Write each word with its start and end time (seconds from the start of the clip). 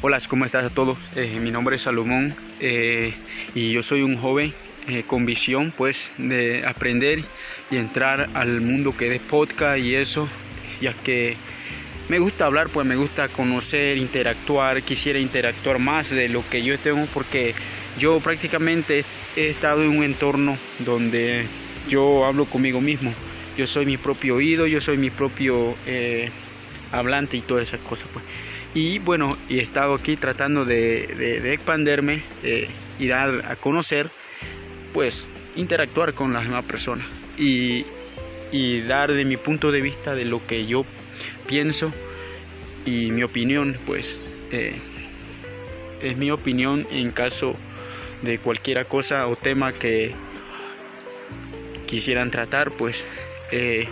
Hola, 0.00 0.18
¿cómo 0.28 0.44
estás 0.44 0.64
a 0.64 0.70
todos? 0.70 0.96
Eh, 1.16 1.40
mi 1.40 1.50
nombre 1.50 1.74
es 1.74 1.82
Salomón 1.82 2.32
eh, 2.60 3.12
y 3.56 3.72
yo 3.72 3.82
soy 3.82 4.02
un 4.02 4.16
joven 4.16 4.54
eh, 4.86 5.02
con 5.04 5.26
visión 5.26 5.74
pues 5.76 6.12
de 6.18 6.64
aprender 6.64 7.24
y 7.68 7.78
entrar 7.78 8.30
al 8.34 8.60
mundo 8.60 8.96
que 8.96 9.12
es 9.12 9.20
podcast 9.20 9.80
y 9.80 9.96
eso, 9.96 10.28
ya 10.80 10.92
que 10.92 11.36
me 12.08 12.20
gusta 12.20 12.46
hablar, 12.46 12.68
pues 12.68 12.86
me 12.86 12.94
gusta 12.94 13.26
conocer, 13.26 13.98
interactuar, 13.98 14.82
quisiera 14.82 15.18
interactuar 15.18 15.80
más 15.80 16.10
de 16.10 16.28
lo 16.28 16.48
que 16.48 16.62
yo 16.62 16.78
tengo 16.78 17.04
porque 17.12 17.56
yo 17.98 18.20
prácticamente 18.20 19.04
he 19.34 19.48
estado 19.48 19.82
en 19.82 19.98
un 19.98 20.04
entorno 20.04 20.56
donde 20.78 21.44
yo 21.88 22.24
hablo 22.24 22.44
conmigo 22.44 22.80
mismo, 22.80 23.12
yo 23.56 23.66
soy 23.66 23.84
mi 23.84 23.96
propio 23.96 24.36
oído, 24.36 24.68
yo 24.68 24.80
soy 24.80 24.96
mi 24.96 25.10
propio 25.10 25.74
hablante 26.92 27.36
y 27.36 27.40
todas 27.40 27.64
esas 27.64 27.80
cosas 27.80 28.06
pues. 28.12 28.24
Y 28.80 29.00
bueno, 29.00 29.36
he 29.50 29.58
estado 29.58 29.92
aquí 29.92 30.14
tratando 30.14 30.64
de, 30.64 31.08
de, 31.08 31.52
expanderme 31.52 32.22
eh, 32.44 32.68
y 33.00 33.08
dar 33.08 33.44
a 33.48 33.56
conocer, 33.56 34.08
pues 34.94 35.26
interactuar 35.56 36.14
con 36.14 36.32
las 36.32 36.44
demás 36.44 36.64
personas 36.64 37.04
y, 37.36 37.84
dar 38.86 39.12
de 39.12 39.24
mi 39.24 39.36
punto 39.36 39.72
de 39.72 39.80
vista 39.80 40.14
de 40.14 40.24
lo 40.24 40.46
que 40.46 40.64
yo 40.66 40.84
pienso 41.48 41.92
y 42.86 43.10
mi 43.10 43.24
opinión, 43.24 43.76
pues 43.84 44.20
eh, 44.52 44.78
es 46.00 46.16
mi 46.16 46.30
opinión 46.30 46.86
en 46.92 47.10
caso 47.10 47.56
de 48.22 48.38
cualquier 48.38 48.86
cosa 48.86 49.26
o 49.26 49.34
tema 49.34 49.72
que 49.72 50.14
quisieran 51.88 52.30
tratar, 52.30 52.70
pues 52.70 53.04
eh, 53.50 53.88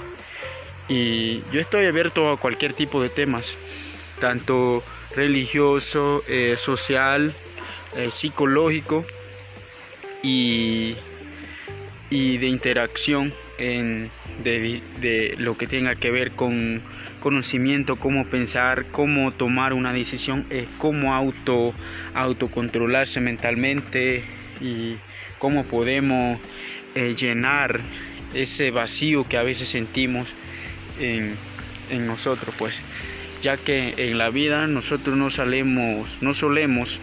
y 0.88 1.42
yo 1.50 1.58
estoy 1.58 1.86
abierto 1.86 2.30
a 2.30 2.36
cualquier 2.36 2.72
tipo 2.72 3.02
de 3.02 3.08
temas 3.08 3.56
tanto 4.18 4.82
religioso, 5.14 6.22
eh, 6.28 6.56
social, 6.56 7.32
eh, 7.96 8.10
psicológico 8.10 9.04
y, 10.22 10.94
y, 12.10 12.38
de 12.38 12.48
interacción 12.48 13.32
en, 13.58 14.10
de, 14.42 15.34
lo 15.38 15.56
que 15.56 15.66
tenga 15.66 15.94
que 15.94 16.10
ver 16.10 16.32
con 16.32 16.82
conocimiento, 17.20 17.96
cómo 17.96 18.26
pensar, 18.26 18.86
cómo 18.92 19.32
tomar 19.32 19.72
una 19.72 19.92
decisión, 19.92 20.46
eh, 20.50 20.66
cómo 20.78 21.14
auto, 21.14 21.74
autocontrolarse 22.14 23.20
mentalmente 23.20 24.22
y 24.60 24.96
cómo 25.38 25.64
podemos 25.64 26.38
llenar 26.94 27.80
ese 28.32 28.70
vacío 28.70 29.28
que 29.28 29.36
a 29.36 29.42
veces 29.42 29.68
sentimos 29.68 30.34
en, 30.98 31.36
en 31.90 32.06
nosotros 32.06 32.54
pues 32.58 32.82
ya 33.42 33.56
que 33.56 33.94
en 33.96 34.18
la 34.18 34.30
vida 34.30 34.66
nosotros 34.66 35.16
no 35.16 35.30
salemos, 35.30 36.18
no 36.20 36.34
solemos 36.34 37.00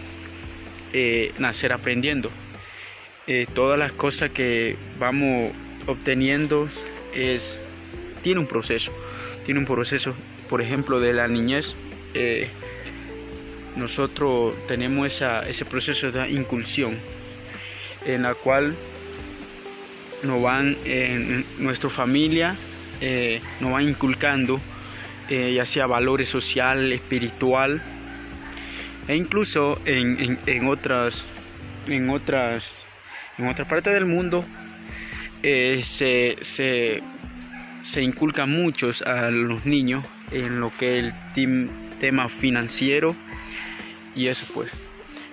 eh, 0.92 1.32
nacer 1.38 1.72
aprendiendo. 1.72 2.30
Eh, 3.26 3.46
todas 3.54 3.78
las 3.78 3.92
cosas 3.92 4.30
que 4.30 4.76
vamos 4.98 5.52
obteniendo 5.86 6.68
es 7.14 7.60
tiene 8.22 8.40
un 8.40 8.46
proceso, 8.46 8.92
tiene 9.44 9.60
un 9.60 9.66
proceso, 9.66 10.14
por 10.48 10.60
ejemplo, 10.60 11.00
de 11.00 11.12
la 11.12 11.28
niñez. 11.28 11.74
Eh, 12.14 12.48
nosotros 13.76 14.54
tenemos 14.68 15.06
esa, 15.06 15.48
ese 15.48 15.64
proceso 15.64 16.12
de 16.12 16.30
incursión 16.30 16.96
en 18.06 18.22
la 18.22 18.34
cual 18.34 18.74
nos 20.22 20.42
van 20.42 20.76
en 20.84 21.44
nuestra 21.58 21.90
familia 21.90 22.56
nos 23.60 23.72
van 23.72 23.82
inculcando 23.82 24.60
eh, 25.28 25.54
ya 25.54 25.64
sea 25.64 25.86
valores 25.86 26.28
social, 26.28 26.92
espiritual 26.92 27.82
e 29.08 29.16
incluso 29.16 29.80
en, 29.84 30.38
otras 30.66 31.24
en 31.86 32.10
otras 32.10 32.72
en 33.38 33.54
partes 33.66 33.92
del 33.92 34.06
mundo 34.06 34.44
eh, 35.42 35.80
se, 35.82 36.36
se, 36.40 37.02
se, 37.82 38.02
inculca 38.02 38.46
muchos 38.46 39.02
a 39.02 39.30
los 39.30 39.66
niños 39.66 40.04
en 40.30 40.60
lo 40.60 40.72
que 40.76 40.98
es 40.98 41.14
el 41.36 41.70
tema 41.98 42.28
financiero 42.28 43.14
y 44.14 44.28
eso 44.28 44.46
pues. 44.54 44.70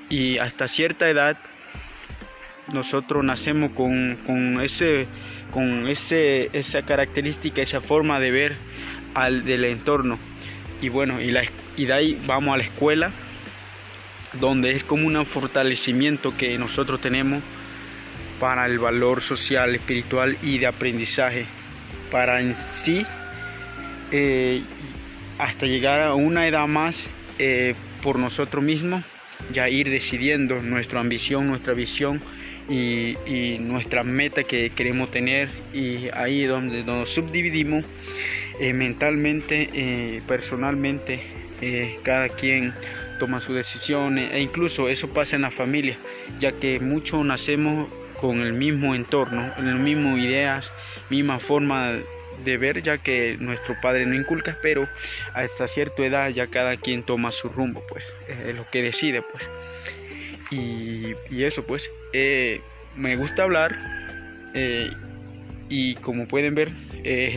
Y 0.09 0.37
hasta 0.39 0.67
cierta 0.67 1.09
edad 1.09 1.37
nosotros 2.73 3.23
nacemos 3.23 3.71
con, 3.71 4.17
con 4.25 4.59
ese 4.61 5.07
con 5.51 5.87
ese, 5.87 6.49
esa 6.53 6.83
característica 6.83 7.61
esa 7.61 7.81
forma 7.81 8.19
de 8.19 8.31
ver 8.31 8.55
al 9.13 9.45
del 9.45 9.65
entorno. 9.65 10.17
Y 10.81 10.89
bueno, 10.89 11.21
y, 11.21 11.31
la, 11.31 11.43
y 11.77 11.85
de 11.85 11.93
ahí 11.93 12.21
vamos 12.25 12.53
a 12.53 12.57
la 12.57 12.63
escuela, 12.63 13.11
donde 14.33 14.75
es 14.75 14.83
como 14.83 15.07
un 15.07 15.25
fortalecimiento 15.25 16.35
que 16.35 16.57
nosotros 16.57 17.01
tenemos 17.01 17.41
para 18.39 18.65
el 18.65 18.79
valor 18.79 19.21
social, 19.21 19.75
espiritual 19.75 20.35
y 20.41 20.57
de 20.57 20.67
aprendizaje, 20.67 21.45
para 22.09 22.41
en 22.41 22.55
sí, 22.55 23.05
eh, 24.11 24.61
hasta 25.37 25.67
llegar 25.67 26.01
a 26.01 26.15
una 26.15 26.47
edad 26.47 26.67
más 26.67 27.07
eh, 27.37 27.75
por 28.01 28.17
nosotros 28.17 28.63
mismos, 28.63 29.03
ya 29.53 29.69
ir 29.69 29.89
decidiendo 29.89 30.61
nuestra 30.61 30.99
ambición, 30.99 31.47
nuestra 31.47 31.73
visión 31.73 32.21
y, 32.67 33.17
y 33.27 33.57
nuestra 33.59 34.03
meta 34.03 34.43
que 34.43 34.71
queremos 34.71 35.11
tener 35.11 35.49
y 35.73 36.09
ahí 36.13 36.43
donde 36.43 36.83
nos 36.83 37.09
subdividimos 37.09 37.85
eh, 38.61 38.73
mentalmente, 38.73 39.71
eh, 39.73 40.21
personalmente, 40.27 41.19
eh, 41.61 41.97
cada 42.03 42.29
quien 42.29 42.75
toma 43.17 43.39
sus 43.39 43.55
decisiones 43.55 44.31
e 44.33 44.39
incluso 44.39 44.87
eso 44.87 45.11
pasa 45.11 45.35
en 45.35 45.41
la 45.41 45.49
familia, 45.49 45.97
ya 46.37 46.51
que 46.51 46.79
muchos 46.79 47.25
nacemos 47.25 47.89
con 48.19 48.41
el 48.41 48.53
mismo 48.53 48.93
entorno, 48.93 49.51
en 49.57 49.65
las 49.65 49.79
mismas 49.79 50.19
ideas, 50.19 50.71
misma 51.09 51.39
forma 51.39 51.93
de 52.45 52.57
ver, 52.57 52.83
ya 52.83 52.99
que 52.99 53.35
nuestro 53.39 53.75
padre 53.81 54.05
no 54.05 54.13
inculca, 54.13 54.55
pero 54.61 54.87
hasta 55.33 55.67
cierta 55.67 56.05
edad 56.05 56.29
ya 56.29 56.45
cada 56.45 56.77
quien 56.77 57.01
toma 57.01 57.31
su 57.31 57.49
rumbo, 57.49 57.83
pues, 57.89 58.13
es 58.45 58.55
lo 58.55 58.69
que 58.69 58.83
decide, 58.83 59.23
pues. 59.23 59.49
Y 60.51 61.43
eso, 61.43 61.63
pues, 61.63 61.89
me 62.95 63.15
gusta 63.15 63.41
hablar 63.41 63.75
y 65.71 65.95
como 65.95 66.27
pueden 66.27 66.53
ver, 66.53 66.71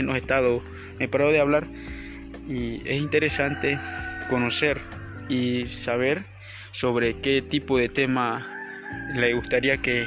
no 0.02 0.14
he 0.14 0.18
estado 0.18 0.60
me 0.98 1.08
paro 1.08 1.32
de 1.32 1.40
hablar 1.40 1.66
y 2.48 2.82
es 2.84 3.00
interesante 3.00 3.78
conocer 4.28 4.80
y 5.28 5.66
saber 5.66 6.24
sobre 6.72 7.16
qué 7.18 7.42
tipo 7.42 7.78
de 7.78 7.88
tema 7.88 8.46
le 9.14 9.32
gustaría 9.34 9.78
que 9.78 10.06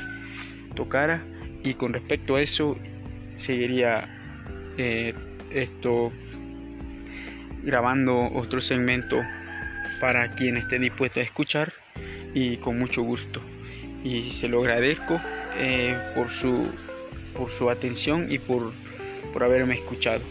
tocara. 0.75 1.23
Y 1.63 1.73
con 1.73 1.93
respecto 1.93 2.35
a 2.35 2.41
eso 2.41 2.77
seguiría 3.37 4.07
eh, 4.77 5.13
esto 5.51 6.11
grabando 7.63 8.31
otro 8.33 8.61
segmento 8.61 9.21
para 9.99 10.35
quien 10.35 10.57
esté 10.57 10.79
dispuesto 10.79 11.19
a 11.19 11.23
escuchar 11.23 11.73
y 12.33 12.57
con 12.57 12.77
mucho 12.77 13.01
gusto. 13.01 13.41
Y 14.03 14.31
se 14.31 14.47
lo 14.47 14.59
agradezco 14.59 15.19
eh, 15.57 15.97
por 16.15 16.29
su 16.29 16.69
por 17.37 17.49
su 17.49 17.69
atención 17.69 18.27
y 18.29 18.39
por, 18.39 18.71
por 19.31 19.43
haberme 19.43 19.75
escuchado 19.75 20.21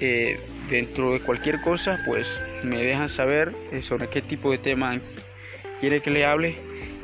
eh, 0.00 0.38
dentro 0.68 1.12
de 1.12 1.20
cualquier 1.20 1.60
cosa, 1.60 2.00
pues 2.06 2.40
me 2.62 2.82
dejan 2.82 3.08
saber 3.08 3.52
eh, 3.72 3.82
sobre 3.82 4.08
qué 4.08 4.22
tipo 4.22 4.50
de 4.50 4.58
tema 4.58 5.00
quiere 5.80 6.00
que 6.00 6.10
le 6.10 6.24
hable 6.24 6.56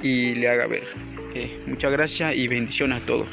y 0.03 0.35
le 0.35 0.49
haga 0.49 0.67
ver. 0.67 0.85
Eh, 1.35 1.59
muchas 1.67 1.93
gracias 1.93 2.37
y 2.37 2.49
bendiciones 2.49 3.03
a 3.03 3.07
todos. 3.07 3.29